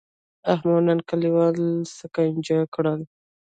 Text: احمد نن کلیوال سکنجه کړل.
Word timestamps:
احمد 0.53 0.81
نن 0.87 0.99
کلیوال 1.09 1.55
سکنجه 1.97 2.59
کړل. 2.73 3.01